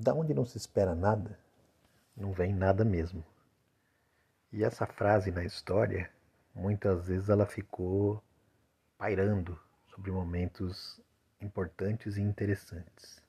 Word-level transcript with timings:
Da 0.00 0.14
onde 0.14 0.32
não 0.32 0.44
se 0.44 0.56
espera 0.56 0.94
nada, 0.94 1.36
não 2.16 2.30
vem 2.30 2.54
nada 2.54 2.84
mesmo. 2.84 3.24
E 4.52 4.62
essa 4.62 4.86
frase 4.86 5.32
na 5.32 5.42
história, 5.42 6.08
muitas 6.54 7.08
vezes 7.08 7.28
ela 7.28 7.44
ficou 7.44 8.22
pairando 8.96 9.60
sobre 9.88 10.12
momentos 10.12 11.00
importantes 11.40 12.16
e 12.16 12.20
interessantes. 12.20 13.20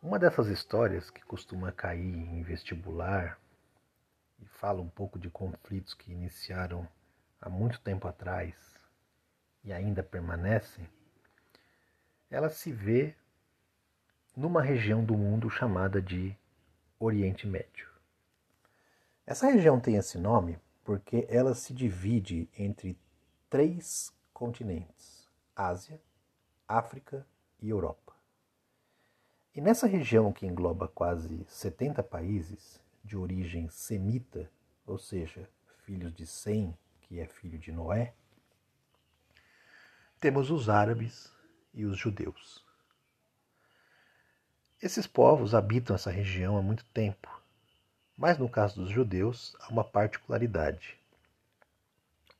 Uma 0.00 0.20
dessas 0.20 0.46
histórias 0.46 1.10
que 1.10 1.22
costuma 1.22 1.72
cair 1.72 2.14
em 2.14 2.40
vestibular 2.44 3.40
e 4.38 4.46
fala 4.46 4.80
um 4.80 4.88
pouco 4.88 5.18
de 5.18 5.28
conflitos 5.28 5.94
que 5.94 6.12
iniciaram 6.12 6.88
há 7.40 7.48
muito 7.48 7.80
tempo 7.80 8.06
atrás 8.06 8.54
e 9.64 9.72
ainda 9.72 10.00
permanecem, 10.00 10.88
ela 12.30 12.48
se 12.48 12.70
vê 12.70 13.16
numa 14.38 14.62
região 14.62 15.04
do 15.04 15.16
mundo 15.16 15.50
chamada 15.50 16.00
de 16.00 16.32
Oriente 16.96 17.44
Médio. 17.44 17.88
Essa 19.26 19.50
região 19.50 19.80
tem 19.80 19.96
esse 19.96 20.16
nome 20.16 20.56
porque 20.84 21.26
ela 21.28 21.56
se 21.56 21.74
divide 21.74 22.48
entre 22.56 22.96
três 23.50 24.14
continentes: 24.32 25.28
Ásia, 25.56 26.00
África 26.68 27.26
e 27.60 27.68
Europa. 27.68 28.14
E 29.52 29.60
nessa 29.60 29.88
região 29.88 30.32
que 30.32 30.46
engloba 30.46 30.86
quase 30.86 31.44
70 31.48 32.00
países 32.04 32.80
de 33.02 33.16
origem 33.16 33.68
semita, 33.68 34.48
ou 34.86 34.98
seja, 34.98 35.50
filhos 35.84 36.14
de 36.14 36.24
Sem, 36.28 36.78
que 37.00 37.18
é 37.18 37.26
filho 37.26 37.58
de 37.58 37.72
Noé, 37.72 38.14
temos 40.20 40.48
os 40.48 40.68
árabes 40.68 41.32
e 41.74 41.84
os 41.84 41.98
judeus. 41.98 42.67
Esses 44.80 45.08
povos 45.08 45.56
habitam 45.56 45.96
essa 45.96 46.08
região 46.08 46.56
há 46.56 46.62
muito 46.62 46.84
tempo, 46.94 47.28
mas 48.16 48.38
no 48.38 48.48
caso 48.48 48.80
dos 48.80 48.90
judeus 48.90 49.56
há 49.58 49.68
uma 49.72 49.82
particularidade. 49.82 50.96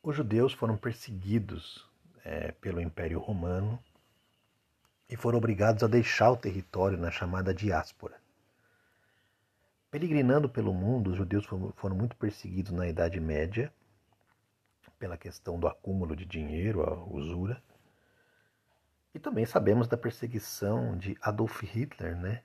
Os 0.01 0.15
judeus 0.15 0.53
foram 0.53 0.77
perseguidos 0.77 1.85
é, 2.23 2.53
pelo 2.53 2.79
Império 2.79 3.19
Romano 3.19 3.77
e 5.09 5.17
foram 5.17 5.37
obrigados 5.37 5.83
a 5.83 5.87
deixar 5.87 6.31
o 6.31 6.37
território 6.37 6.97
na 6.97 7.11
chamada 7.11 7.53
diáspora. 7.53 8.15
Peregrinando 9.91 10.47
pelo 10.47 10.73
mundo, 10.73 11.09
os 11.09 11.17
judeus 11.17 11.45
foram 11.45 11.95
muito 11.95 12.15
perseguidos 12.15 12.71
na 12.71 12.87
Idade 12.87 13.19
Média 13.19 13.69
pela 14.97 15.17
questão 15.17 15.59
do 15.59 15.67
acúmulo 15.67 16.15
de 16.15 16.25
dinheiro, 16.25 16.83
a 16.83 16.93
usura. 17.03 17.61
E 19.13 19.19
também 19.19 19.45
sabemos 19.45 19.87
da 19.87 19.97
perseguição 19.97 20.97
de 20.97 21.17
Adolf 21.21 21.61
Hitler, 21.63 22.15
né? 22.15 22.43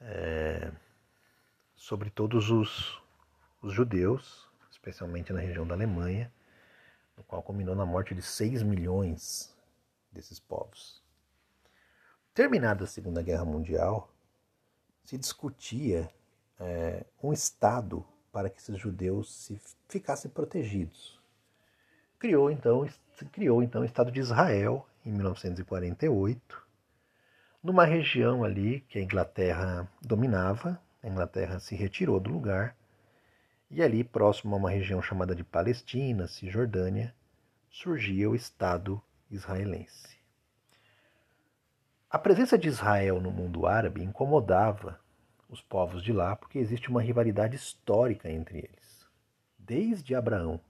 É, 0.00 0.70
sobre 1.74 2.10
todos 2.10 2.50
os, 2.50 3.02
os 3.62 3.72
judeus, 3.72 4.48
especialmente 4.70 5.32
na 5.32 5.40
região 5.40 5.66
da 5.66 5.74
Alemanha, 5.74 6.30
no 7.16 7.24
qual 7.24 7.42
culminou 7.42 7.74
na 7.74 7.86
morte 7.86 8.14
de 8.14 8.22
6 8.22 8.62
milhões 8.62 9.56
desses 10.12 10.38
povos. 10.38 11.02
Terminada 12.34 12.84
a 12.84 12.86
Segunda 12.86 13.22
Guerra 13.22 13.46
Mundial, 13.46 14.12
se 15.02 15.16
discutia 15.16 16.10
é, 16.60 17.04
um 17.22 17.32
Estado 17.32 18.04
para 18.30 18.50
que 18.50 18.58
esses 18.58 18.78
judeus 18.78 19.32
se 19.32 19.58
ficassem 19.88 20.30
protegidos. 20.30 21.18
Criou 22.18 22.50
então, 22.50 22.86
criou 23.32 23.62
então 23.62 23.80
o 23.80 23.84
Estado 23.84 24.10
de 24.10 24.20
Israel 24.20 24.86
em 25.06 25.12
1948, 25.12 26.66
numa 27.62 27.84
região 27.84 28.42
ali 28.42 28.80
que 28.80 28.98
a 28.98 29.02
Inglaterra 29.02 29.88
dominava, 30.02 30.82
a 31.00 31.06
Inglaterra 31.06 31.60
se 31.60 31.76
retirou 31.76 32.18
do 32.18 32.28
lugar, 32.28 32.76
e 33.70 33.82
ali 33.82 34.02
próximo 34.02 34.54
a 34.54 34.58
uma 34.58 34.70
região 34.70 35.00
chamada 35.00 35.34
de 35.34 35.44
Palestina, 35.44 36.26
Cisjordânia, 36.26 37.14
surgia 37.70 38.28
o 38.28 38.34
Estado 38.34 39.00
israelense. 39.30 40.16
A 42.10 42.18
presença 42.18 42.58
de 42.58 42.68
Israel 42.68 43.20
no 43.20 43.30
mundo 43.30 43.64
árabe 43.66 44.02
incomodava 44.02 44.98
os 45.48 45.60
povos 45.60 46.02
de 46.02 46.12
lá 46.12 46.34
porque 46.34 46.58
existe 46.58 46.88
uma 46.88 47.02
rivalidade 47.02 47.54
histórica 47.54 48.28
entre 48.28 48.58
eles, 48.58 49.06
desde 49.58 50.16
Abraão. 50.16 50.60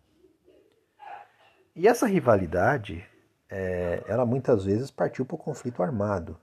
E 1.74 1.86
essa 1.86 2.06
rivalidade 2.06 3.06
é, 3.48 4.02
ela 4.06 4.26
muitas 4.26 4.64
vezes 4.64 4.90
partiu 4.90 5.24
para 5.24 5.36
o 5.36 5.38
conflito 5.38 5.82
armado. 5.82 6.38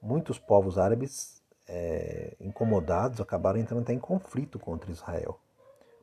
Muitos 0.00 0.38
povos 0.38 0.78
árabes 0.78 1.42
é, 1.66 2.36
incomodados 2.40 3.20
acabaram 3.20 3.58
entrando 3.58 3.82
até 3.82 3.92
em 3.92 3.98
conflito 3.98 4.58
contra 4.58 4.90
Israel. 4.90 5.40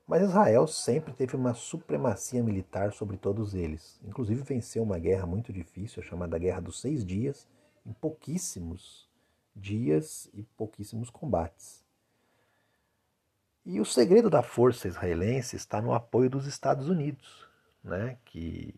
Mas 0.05 0.21
Israel 0.21 0.67
sempre 0.67 1.13
teve 1.13 1.35
uma 1.35 1.53
supremacia 1.53 2.43
militar 2.43 2.91
sobre 2.91 3.17
todos 3.17 3.53
eles. 3.53 3.99
Inclusive 4.03 4.41
venceu 4.41 4.83
uma 4.83 4.99
guerra 4.99 5.25
muito 5.25 5.53
difícil, 5.53 6.03
chamada 6.03 6.37
Guerra 6.37 6.59
dos 6.59 6.81
Seis 6.81 7.05
Dias, 7.05 7.47
em 7.85 7.93
pouquíssimos 7.93 9.09
dias 9.55 10.29
e 10.33 10.43
pouquíssimos 10.43 11.09
combates. 11.09 11.83
E 13.65 13.79
o 13.79 13.85
segredo 13.85 14.29
da 14.29 14.43
força 14.43 14.89
israelense 14.89 15.55
está 15.55 15.81
no 15.81 15.93
apoio 15.93 16.29
dos 16.29 16.47
Estados 16.47 16.89
Unidos, 16.89 17.47
né, 17.81 18.17
que 18.25 18.75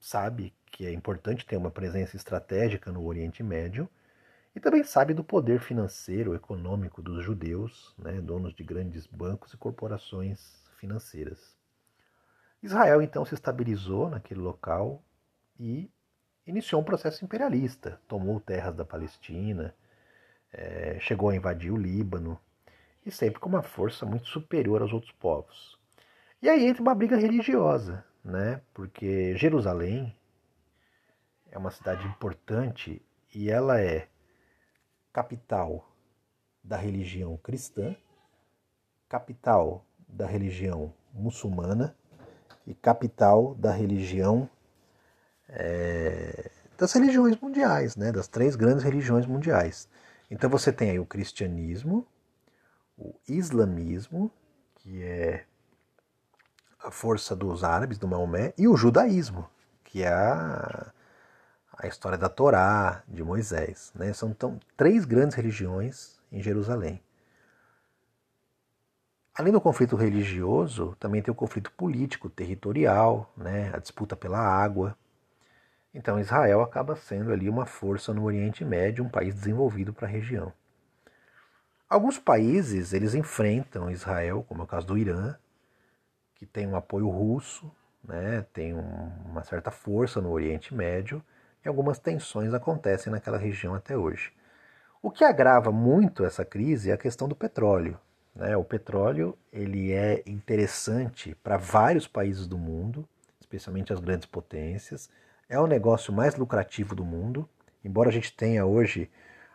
sabe 0.00 0.54
que 0.72 0.86
é 0.86 0.92
importante 0.92 1.46
ter 1.46 1.56
uma 1.56 1.70
presença 1.70 2.16
estratégica 2.16 2.90
no 2.90 3.04
Oriente 3.04 3.42
Médio 3.42 3.88
e 4.56 4.58
também 4.58 4.82
sabe 4.82 5.14
do 5.14 5.22
poder 5.22 5.60
financeiro, 5.60 6.34
econômico 6.34 7.02
dos 7.02 7.22
judeus, 7.22 7.94
né, 7.98 8.20
donos 8.20 8.54
de 8.54 8.64
grandes 8.64 9.06
bancos 9.06 9.52
e 9.52 9.56
corporações 9.56 10.64
financeiras. 10.80 11.56
Israel 12.62 13.02
então 13.02 13.24
se 13.24 13.34
estabilizou 13.34 14.08
naquele 14.08 14.40
local 14.40 15.02
e 15.60 15.90
iniciou 16.46 16.80
um 16.80 16.84
processo 16.84 17.24
imperialista, 17.24 18.00
tomou 18.08 18.40
terras 18.40 18.74
da 18.74 18.84
Palestina, 18.84 19.74
é, 20.52 20.98
chegou 21.00 21.28
a 21.28 21.36
invadir 21.36 21.70
o 21.70 21.76
Líbano, 21.76 22.40
e 23.04 23.10
sempre 23.10 23.40
com 23.40 23.48
uma 23.48 23.62
força 23.62 24.06
muito 24.06 24.26
superior 24.28 24.80
aos 24.80 24.92
outros 24.92 25.12
povos. 25.12 25.78
E 26.40 26.48
aí 26.48 26.66
entra 26.66 26.82
uma 26.82 26.94
briga 26.94 27.16
religiosa, 27.16 28.04
né? 28.24 28.60
porque 28.72 29.36
Jerusalém 29.36 30.14
é 31.52 31.58
uma 31.58 31.70
cidade 31.70 32.06
importante 32.06 33.00
e 33.32 33.50
ela 33.50 33.80
é 33.80 34.08
capital 35.12 35.94
da 36.64 36.76
religião 36.76 37.36
cristã, 37.36 37.94
capital 39.08 39.84
da 40.08 40.26
religião 40.26 40.92
muçulmana 41.12 41.94
e 42.66 42.74
capital 42.74 43.54
da 43.54 43.70
religião 43.70 44.48
é, 45.48 46.50
das 46.78 46.92
religiões 46.94 47.38
mundiais, 47.38 47.96
né, 47.96 48.10
das 48.10 48.26
três 48.26 48.56
grandes 48.56 48.82
religiões 48.82 49.26
mundiais. 49.26 49.88
Então 50.30 50.48
você 50.48 50.72
tem 50.72 50.90
aí 50.90 50.98
o 50.98 51.06
cristianismo, 51.06 52.06
o 52.96 53.14
islamismo, 53.28 54.30
que 54.76 55.02
é 55.02 55.44
a 56.82 56.90
força 56.90 57.36
dos 57.36 57.62
árabes, 57.62 57.98
do 57.98 58.08
Maomé, 58.08 58.54
e 58.56 58.66
o 58.66 58.76
judaísmo, 58.76 59.48
que 59.84 60.02
é 60.02 60.08
a, 60.08 60.92
a 61.78 61.86
história 61.86 62.18
da 62.18 62.28
Torá, 62.28 63.02
de 63.08 63.22
Moisés. 63.22 63.92
Né? 63.94 64.12
São 64.12 64.30
então, 64.30 64.58
três 64.76 65.04
grandes 65.04 65.36
religiões 65.36 66.20
em 66.30 66.42
Jerusalém. 66.42 67.02
Além 69.34 69.52
do 69.52 69.60
conflito 69.60 69.96
religioso, 69.96 70.94
também 71.00 71.22
tem 71.22 71.32
o 71.32 71.34
conflito 71.34 71.72
político, 71.72 72.28
territorial, 72.28 73.32
né? 73.36 73.70
a 73.72 73.78
disputa 73.78 74.14
pela 74.14 74.38
água. 74.38 74.96
Então 75.94 76.20
Israel 76.20 76.62
acaba 76.62 76.96
sendo 76.96 77.32
ali 77.32 77.48
uma 77.48 77.66
força 77.66 78.12
no 78.12 78.24
Oriente 78.24 78.64
Médio, 78.64 79.04
um 79.04 79.08
país 79.08 79.34
desenvolvido 79.34 79.92
para 79.92 80.06
a 80.06 80.10
região. 80.10 80.52
Alguns 81.88 82.18
países 82.18 82.94
eles 82.94 83.14
enfrentam 83.14 83.90
Israel, 83.90 84.44
como 84.48 84.62
é 84.62 84.64
o 84.64 84.66
caso 84.66 84.86
do 84.86 84.96
Irã, 84.96 85.36
que 86.34 86.46
tem 86.46 86.66
um 86.66 86.74
apoio 86.74 87.08
russo, 87.08 87.70
né, 88.02 88.46
tem 88.52 88.74
um, 88.74 89.12
uma 89.26 89.44
certa 89.44 89.70
força 89.70 90.20
no 90.20 90.30
Oriente 90.30 90.74
Médio, 90.74 91.22
e 91.64 91.68
algumas 91.68 91.98
tensões 91.98 92.52
acontecem 92.54 93.12
naquela 93.12 93.38
região 93.38 93.74
até 93.74 93.96
hoje. 93.96 94.32
O 95.02 95.10
que 95.10 95.24
agrava 95.24 95.72
muito 95.72 96.24
essa 96.24 96.44
crise 96.44 96.90
é 96.90 96.94
a 96.94 96.98
questão 96.98 97.28
do 97.28 97.34
petróleo. 97.34 97.98
Né? 98.34 98.56
O 98.56 98.64
petróleo 98.64 99.36
ele 99.52 99.92
é 99.92 100.22
interessante 100.26 101.34
para 101.42 101.56
vários 101.56 102.06
países 102.06 102.46
do 102.46 102.56
mundo, 102.56 103.06
especialmente 103.40 103.92
as 103.92 104.00
grandes 104.00 104.26
potências, 104.26 105.10
é 105.48 105.58
o 105.58 105.66
negócio 105.66 106.12
mais 106.12 106.36
lucrativo 106.36 106.94
do 106.94 107.04
mundo, 107.04 107.48
embora 107.84 108.08
a 108.08 108.12
gente 108.12 108.32
tenha 108.34 108.64
hoje 108.64 109.10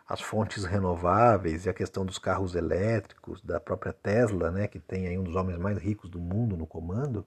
as 0.08 0.20
fontes 0.20 0.64
renováveis 0.64 1.66
e 1.66 1.68
a 1.68 1.74
questão 1.74 2.04
dos 2.06 2.18
carros 2.18 2.54
elétricos, 2.54 3.42
da 3.42 3.60
própria 3.60 3.92
Tesla, 3.92 4.50
né, 4.50 4.66
que 4.66 4.78
tem 4.78 5.06
aí 5.06 5.18
um 5.18 5.24
dos 5.24 5.34
homens 5.34 5.58
mais 5.58 5.76
ricos 5.78 6.08
do 6.08 6.18
mundo 6.18 6.56
no 6.56 6.66
comando, 6.66 7.26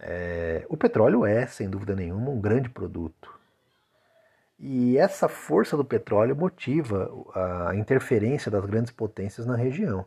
é, 0.00 0.66
o 0.68 0.76
petróleo 0.76 1.24
é, 1.24 1.46
sem 1.46 1.68
dúvida 1.68 1.94
nenhuma, 1.94 2.30
um 2.30 2.40
grande 2.40 2.68
produto. 2.68 3.38
E 4.58 4.96
essa 4.96 5.28
força 5.28 5.76
do 5.76 5.84
petróleo 5.84 6.34
motiva 6.34 7.10
a 7.68 7.74
interferência 7.74 8.50
das 8.50 8.64
grandes 8.64 8.90
potências 8.90 9.46
na 9.46 9.54
região. 9.54 10.06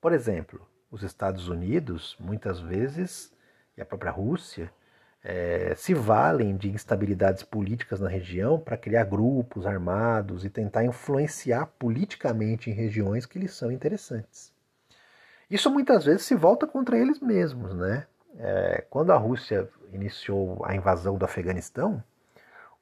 Por 0.00 0.12
exemplo, 0.12 0.66
os 0.90 1.02
Estados 1.02 1.48
Unidos, 1.48 2.16
muitas 2.20 2.60
vezes, 2.60 3.32
e 3.76 3.80
a 3.80 3.86
própria 3.86 4.10
Rússia, 4.10 4.70
é, 5.24 5.74
se 5.76 5.94
valem 5.94 6.56
de 6.56 6.70
instabilidades 6.70 7.42
políticas 7.42 8.00
na 8.00 8.08
região 8.08 8.58
para 8.58 8.76
criar 8.76 9.04
grupos 9.04 9.66
armados 9.66 10.44
e 10.44 10.50
tentar 10.50 10.84
influenciar 10.84 11.66
politicamente 11.78 12.68
em 12.68 12.74
regiões 12.74 13.24
que 13.24 13.38
lhes 13.38 13.54
são 13.54 13.70
interessantes. 13.70 14.52
Isso 15.48 15.70
muitas 15.70 16.04
vezes 16.04 16.22
se 16.22 16.34
volta 16.34 16.66
contra 16.66 16.98
eles 16.98 17.20
mesmos, 17.20 17.74
né? 17.74 18.06
É, 18.36 18.84
quando 18.90 19.12
a 19.12 19.16
Rússia 19.16 19.68
iniciou 19.92 20.62
a 20.64 20.74
invasão 20.74 21.16
do 21.16 21.24
Afeganistão, 21.24 22.02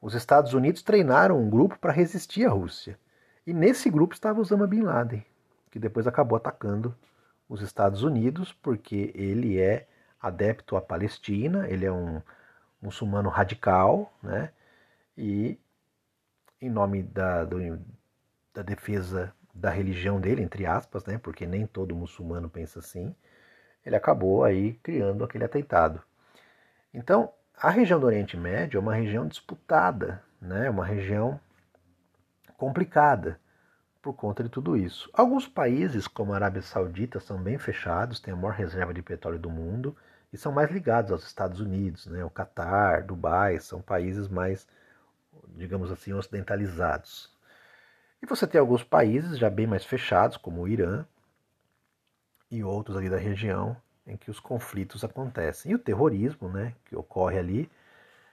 os 0.01 0.15
Estados 0.15 0.53
Unidos 0.53 0.81
treinaram 0.81 1.39
um 1.39 1.49
grupo 1.49 1.77
para 1.77 1.93
resistir 1.93 2.45
à 2.45 2.49
Rússia. 2.49 2.97
E 3.45 3.53
nesse 3.53 3.89
grupo 3.89 4.13
estava 4.13 4.41
Osama 4.41 4.65
Bin 4.65 4.81
Laden, 4.81 5.23
que 5.69 5.79
depois 5.79 6.07
acabou 6.07 6.35
atacando 6.35 6.95
os 7.47 7.61
Estados 7.61 8.01
Unidos, 8.01 8.51
porque 8.51 9.11
ele 9.13 9.59
é 9.59 9.87
adepto 10.19 10.75
à 10.75 10.81
Palestina, 10.81 11.67
ele 11.69 11.85
é 11.85 11.91
um 11.91 12.21
muçulmano 12.81 13.29
radical, 13.29 14.11
né? 14.23 14.51
E 15.17 15.59
em 16.59 16.69
nome 16.69 17.03
da, 17.03 17.43
do, 17.43 17.57
da 18.53 18.61
defesa 18.61 19.33
da 19.53 19.69
religião 19.69 20.19
dele, 20.19 20.41
entre 20.41 20.65
aspas, 20.65 21.05
né? 21.05 21.17
Porque 21.17 21.45
nem 21.45 21.67
todo 21.67 21.95
muçulmano 21.95 22.49
pensa 22.49 22.79
assim, 22.79 23.15
ele 23.85 23.95
acabou 23.95 24.43
aí 24.43 24.73
criando 24.75 25.23
aquele 25.23 25.43
atentado. 25.43 26.01
Então, 26.93 27.31
a 27.61 27.69
região 27.69 27.99
do 27.99 28.07
Oriente 28.07 28.35
Médio 28.35 28.79
é 28.79 28.81
uma 28.81 28.95
região 28.95 29.27
disputada, 29.27 30.23
né? 30.41 30.67
uma 30.67 30.83
região 30.83 31.39
complicada 32.57 33.39
por 34.01 34.13
conta 34.13 34.43
de 34.43 34.49
tudo 34.49 34.75
isso. 34.75 35.07
Alguns 35.13 35.47
países, 35.47 36.07
como 36.07 36.33
a 36.33 36.37
Arábia 36.37 36.63
Saudita, 36.63 37.19
são 37.19 37.37
bem 37.37 37.59
fechados, 37.59 38.19
têm 38.19 38.33
a 38.33 38.37
maior 38.37 38.55
reserva 38.55 38.91
de 38.91 39.03
petróleo 39.03 39.37
do 39.37 39.51
mundo 39.51 39.95
e 40.33 40.37
são 40.37 40.51
mais 40.51 40.71
ligados 40.71 41.11
aos 41.11 41.23
Estados 41.23 41.59
Unidos, 41.59 42.07
né? 42.07 42.25
o 42.25 42.31
Catar, 42.31 43.03
Dubai, 43.03 43.59
são 43.59 43.79
países 43.79 44.27
mais, 44.27 44.67
digamos 45.49 45.91
assim, 45.91 46.13
ocidentalizados. 46.13 47.31
E 48.23 48.25
você 48.25 48.47
tem 48.47 48.59
alguns 48.59 48.83
países 48.83 49.37
já 49.37 49.51
bem 49.51 49.67
mais 49.67 49.85
fechados, 49.85 50.35
como 50.35 50.61
o 50.61 50.67
Irã 50.67 51.05
e 52.49 52.63
outros 52.63 52.97
ali 52.97 53.07
da 53.07 53.17
região, 53.17 53.77
em 54.05 54.17
que 54.17 54.31
os 54.31 54.39
conflitos 54.39 55.03
acontecem. 55.03 55.71
E 55.71 55.75
o 55.75 55.79
terrorismo, 55.79 56.49
né, 56.49 56.73
que 56.85 56.95
ocorre 56.95 57.37
ali, 57.37 57.71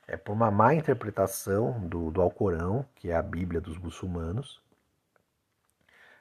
é 0.07 0.17
por 0.17 0.33
uma 0.33 0.51
má 0.51 0.75
interpretação 0.75 1.87
do, 1.87 2.11
do 2.11 2.23
Alcorão, 2.23 2.85
que 2.95 3.11
é 3.11 3.17
a 3.17 3.23
Bíblia 3.23 3.61
dos 3.61 3.79
muçulmanos, 3.79 4.63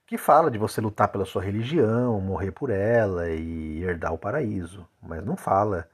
que 0.06 0.18
fala 0.18 0.50
de 0.50 0.58
você 0.58 0.80
lutar 0.80 1.10
pela 1.10 1.26
sua 1.26 1.44
religião, 1.44 2.20
morrer 2.22 2.52
por 2.52 2.70
ela 2.70 3.30
e 3.30 3.84
herdar 3.84 4.14
o 4.14 4.18
paraíso, 4.18 4.88
mas 5.02 5.24
não 5.24 5.36
fala 5.36 5.90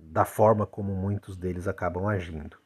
da 0.00 0.24
forma 0.24 0.66
como 0.66 0.94
muitos 0.94 1.36
deles 1.36 1.66
acabam 1.68 2.08
agindo. 2.08 2.56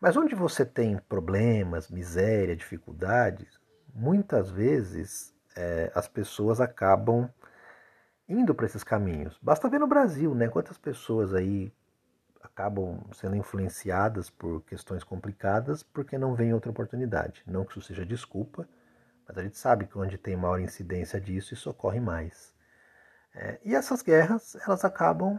Mas 0.00 0.16
onde 0.16 0.34
você 0.34 0.64
tem 0.64 0.98
problemas, 1.08 1.88
miséria, 1.88 2.54
dificuldades, 2.54 3.60
muitas 3.94 4.50
vezes 4.50 5.34
é, 5.56 5.90
as 5.94 6.06
pessoas 6.06 6.60
acabam 6.60 7.30
indo 8.28 8.54
para 8.54 8.66
esses 8.66 8.82
caminhos. 8.82 9.38
Basta 9.40 9.68
ver 9.68 9.78
no 9.78 9.86
Brasil, 9.86 10.34
né? 10.34 10.48
Quantas 10.48 10.78
pessoas 10.78 11.34
aí 11.34 11.72
acabam 12.42 13.00
sendo 13.12 13.36
influenciadas 13.36 14.30
por 14.30 14.62
questões 14.62 15.04
complicadas 15.04 15.82
porque 15.82 16.16
não 16.16 16.34
vem 16.34 16.54
outra 16.54 16.70
oportunidade. 16.70 17.42
Não 17.46 17.64
que 17.64 17.72
isso 17.72 17.82
seja 17.82 18.04
desculpa, 18.04 18.68
mas 19.26 19.36
a 19.36 19.42
gente 19.42 19.58
sabe 19.58 19.86
que 19.86 19.98
onde 19.98 20.16
tem 20.16 20.36
maior 20.36 20.60
incidência 20.60 21.20
disso, 21.20 21.54
isso 21.54 21.68
ocorre 21.68 22.00
mais. 22.00 22.54
É, 23.34 23.60
e 23.64 23.74
essas 23.74 24.00
guerras, 24.00 24.56
elas 24.66 24.84
acabam 24.84 25.38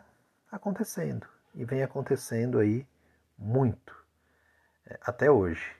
acontecendo. 0.51 1.25
E 1.55 1.65
vem 1.65 1.81
acontecendo 1.81 2.59
aí 2.59 2.85
muito, 3.37 3.95
é, 4.85 4.99
até 5.01 5.31
hoje. 5.31 5.75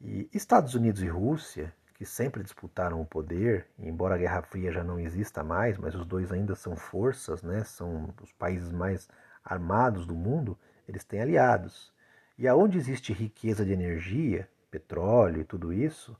E 0.00 0.28
Estados 0.32 0.74
Unidos 0.74 1.02
e 1.02 1.08
Rússia, 1.08 1.74
que 2.02 2.06
sempre 2.06 2.42
disputaram 2.42 3.00
o 3.00 3.06
poder, 3.06 3.68
embora 3.78 4.16
a 4.16 4.18
Guerra 4.18 4.42
Fria 4.42 4.72
já 4.72 4.82
não 4.82 4.98
exista 4.98 5.44
mais, 5.44 5.78
mas 5.78 5.94
os 5.94 6.04
dois 6.04 6.32
ainda 6.32 6.56
são 6.56 6.74
forças, 6.74 7.44
né? 7.44 7.62
são 7.62 8.12
os 8.20 8.32
países 8.32 8.72
mais 8.72 9.08
armados 9.44 10.04
do 10.04 10.12
mundo, 10.12 10.58
eles 10.88 11.04
têm 11.04 11.20
aliados. 11.20 11.94
E 12.36 12.48
aonde 12.48 12.76
existe 12.76 13.12
riqueza 13.12 13.64
de 13.64 13.72
energia, 13.72 14.48
petróleo 14.68 15.42
e 15.42 15.44
tudo 15.44 15.72
isso, 15.72 16.16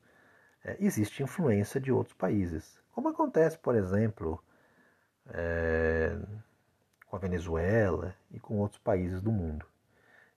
é, 0.64 0.76
existe 0.79 1.20
influência 1.20 1.81
de 1.81 1.90
outros 1.90 2.14
países. 2.14 2.81
Como 2.93 3.08
acontece, 3.08 3.58
por 3.58 3.75
exemplo, 3.75 4.40
é, 5.31 6.17
com 7.08 7.17
a 7.17 7.19
Venezuela 7.19 8.14
e 8.31 8.38
com 8.38 8.58
outros 8.58 8.81
países 8.81 9.20
do 9.20 9.32
mundo. 9.32 9.67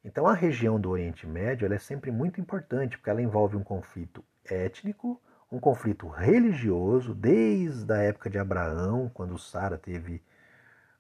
Então 0.04 0.26
a 0.26 0.34
região 0.34 0.80
do 0.80 0.90
Oriente 0.90 1.28
Médio 1.28 1.72
é 1.72 1.78
sempre 1.78 2.10
muito 2.10 2.42
importante, 2.42 2.98
porque 2.98 3.12
ela 3.12 3.22
envolve 3.22 3.56
um 3.56 3.64
conflito 3.64 4.26
étnico, 4.44 5.22
um 5.52 5.60
conflito 5.60 6.08
religioso 6.08 7.14
desde 7.14 7.92
a 7.94 7.98
época 7.98 8.30
de 8.30 8.38
Abraão, 8.38 9.10
quando 9.14 9.38
Sara 9.38 9.78
teve 9.78 10.22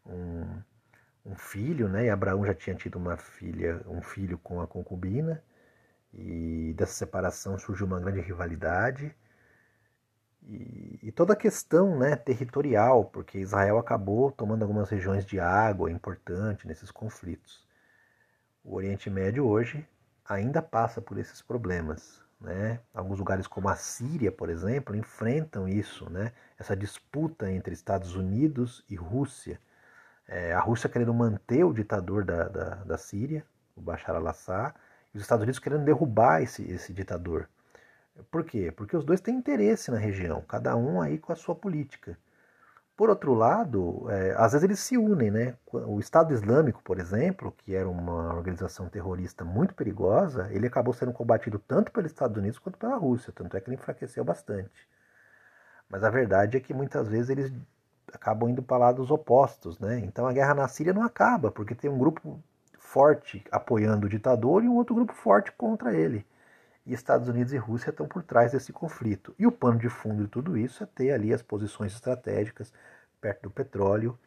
um, 0.06 0.62
um, 1.25 1.36
filho, 1.36 1.89
né? 1.89 2.06
E 2.06 2.09
Abraão 2.09 2.45
já 2.45 2.53
tinha 2.53 2.75
tido 2.75 2.97
uma 2.97 3.18
filha, 3.18 3.81
um 3.88 4.01
filho 4.01 4.38
com 4.38 4.62
a 4.62 4.68
concubina, 4.68 5.44
e 6.13 6.74
dessa 6.77 6.94
separação 6.94 7.57
surgiu 7.59 7.86
uma 7.88 8.00
grande 8.00 8.21
rivalidade. 8.21 9.15
E, 10.44 11.00
e 11.03 11.12
toda 11.12 11.33
a 11.33 11.36
questão 11.36 11.98
né, 11.98 12.15
territorial, 12.15 13.06
porque 13.06 13.39
Israel 13.39 13.80
acabou 13.80 14.31
tomando 14.31 14.62
algumas 14.62 14.89
regiões 14.89 15.25
de 15.25 15.39
água 15.39 15.91
importante 15.91 16.68
nesses 16.68 16.91
conflitos. 16.91 17.65
O 18.63 18.75
Oriente 18.75 19.09
Médio 19.09 19.45
hoje 19.45 19.88
ainda 20.27 20.62
passa 20.62 21.01
por 21.01 21.18
esses 21.18 21.41
problemas. 21.41 22.25
Né? 22.40 22.80
Alguns 22.94 23.20
lugares 23.20 23.48
como 23.48 23.70
a 23.70 23.76
Síria, 23.76 24.32
por 24.32 24.50
exemplo, 24.50 24.96
enfrentam 24.96 25.68
isso, 25.68 26.10
né? 26.10 26.32
essa 26.60 26.76
disputa 26.76 27.50
entre 27.52 27.74
Estados 27.74 28.16
Unidos 28.16 28.84
e 28.90 28.96
Rússia. 28.96 29.60
É, 30.28 30.54
a 30.54 30.60
Rússia 30.60 30.90
querendo 30.90 31.14
manter 31.14 31.64
o 31.64 31.74
ditador 31.74 32.26
da, 32.26 32.48
da, 32.48 32.70
da 32.84 32.98
Síria, 32.98 33.46
o 33.76 33.82
Bashar 33.82 34.16
al-Assad, 34.16 34.76
e 35.14 35.18
os 35.18 35.24
Estados 35.24 35.44
Unidos 35.44 35.60
querendo 35.60 35.86
derrubar 35.86 36.42
esse, 36.42 36.70
esse 36.70 36.94
ditador. 36.94 37.48
Por 38.32 38.44
quê? 38.44 38.72
Porque 38.72 38.96
os 38.96 39.04
dois 39.04 39.22
têm 39.22 39.36
interesse 39.36 39.92
na 39.92 39.98
região, 39.98 40.42
cada 40.42 40.75
um 40.75 41.01
aí 41.01 41.18
com 41.18 41.34
a 41.34 41.36
sua 41.36 41.56
política. 41.56 42.18
Por 42.96 43.10
outro 43.10 43.34
lado, 43.34 44.10
é, 44.10 44.34
às 44.38 44.54
vezes 44.54 44.64
eles 44.64 44.80
se 44.80 44.98
unem, 44.98 45.30
né? 45.30 45.56
O 45.72 46.00
Estado 46.00 46.34
Islâmico, 46.34 46.82
por 46.82 46.98
exemplo, 46.98 47.52
que 47.58 47.75
era 47.75 47.90
uma 47.90 48.34
organização 48.34 48.88
terrorista 48.88 49.44
muito 49.44 49.74
perigosa, 49.74 50.48
ele 50.52 50.68
acabou 50.68 50.94
sendo 50.94 51.12
combatido 51.12 51.60
tanto 51.60 51.92
pelos 51.92 52.12
Estados 52.12 52.38
Unidos 52.38 52.58
quanto 52.58 52.78
pela 52.80 52.96
Rússia, 52.96 53.34
tanto 53.36 53.58
é 53.58 53.60
que 53.60 53.70
ele 53.70 53.75
enfraqueceu 53.75 54.24
bastante. 54.24 54.88
Mas 55.90 56.04
a 56.04 56.10
verdade 56.10 56.58
é 56.58 56.60
que 56.60 56.74
muitas 56.74 57.08
vezes 57.10 57.30
eles 57.30 57.54
acabam 58.14 58.50
indo 58.50 58.64
para 58.64 58.78
lados 58.78 59.12
opostos, 59.12 59.80
né? 59.80 60.00
Então 60.00 60.25
a 60.28 60.34
guerra 60.34 60.54
na 60.54 60.68
Síria 60.68 60.94
não 60.94 61.04
acaba, 61.04 61.52
porque 61.52 61.75
tem 61.75 61.90
um 61.90 61.98
grupo 61.98 62.42
forte 62.80 63.44
apoiando 63.52 64.08
o 64.08 64.10
ditador 64.10 64.64
e 64.64 64.70
um 64.70 64.75
outro 64.75 64.96
grupo 64.96 65.14
forte 65.14 65.52
contra 65.52 65.94
ele. 65.94 66.25
E 66.86 66.94
Estados 66.94 67.27
Unidos 67.27 67.51
e 67.51 67.58
Rússia 67.58 67.89
estão 67.89 68.08
por 68.08 68.22
trás 68.22 68.51
desse 68.51 68.72
conflito. 68.72 69.34
E 69.39 69.48
o 69.48 69.51
pano 69.51 69.80
de 69.80 69.89
fundo 69.89 70.24
de 70.24 70.30
tudo 70.30 70.58
isso 70.58 70.84
é 70.84 70.86
ter 70.86 71.12
ali 71.12 71.34
as 71.34 71.42
posições 71.42 71.94
estratégicas 71.94 72.72
perto 73.20 73.44
do 73.44 73.50
petróleo 73.50 74.18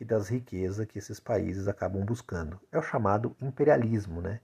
e 0.00 0.04
das 0.04 0.28
riquezas 0.28 0.86
que 0.86 0.98
esses 0.98 1.20
países 1.20 1.68
acabam 1.68 2.04
buscando. 2.04 2.60
É 2.72 2.78
o 2.78 2.82
chamado 2.82 3.36
imperialismo, 3.40 4.20
né? 4.20 4.40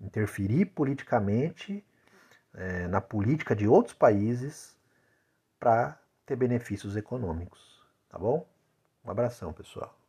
Interferir 0.00 0.66
politicamente 0.66 1.84
é, 2.54 2.86
na 2.88 3.00
política 3.00 3.54
de 3.54 3.66
outros 3.66 3.94
países 3.94 4.76
para 5.58 5.98
ter 6.24 6.36
benefícios 6.36 6.96
econômicos. 6.96 7.82
Tá 8.08 8.18
bom? 8.18 8.46
Um 9.04 9.10
abração, 9.10 9.52
pessoal. 9.52 10.01